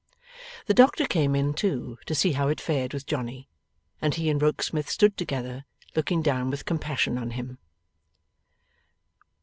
[0.65, 3.47] The doctor came in too, to see how it fared with Johnny.
[4.01, 5.63] And he and Rokesmith stood together,
[5.95, 7.59] looking down with compassion on him.